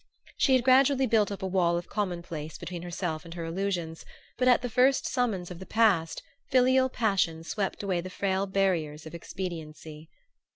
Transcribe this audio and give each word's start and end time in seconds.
She 0.35 0.55
had 0.55 0.63
gradually 0.63 1.05
built 1.05 1.31
up 1.31 1.43
a 1.43 1.47
wall 1.47 1.77
of 1.77 1.87
commonplace 1.87 2.57
between 2.57 2.81
herself 2.81 3.23
and 3.23 3.35
her 3.35 3.45
illusions, 3.45 4.03
but 4.35 4.47
at 4.47 4.63
the 4.63 4.67
first 4.71 5.05
summons 5.05 5.51
of 5.51 5.59
the 5.59 5.65
past 5.67 6.23
filial 6.49 6.89
passion 6.89 7.43
swept 7.43 7.83
away 7.83 8.01
the 8.01 8.09
frail 8.09 8.47
barriers 8.47 9.05
of 9.05 9.13
expediency. 9.13 10.09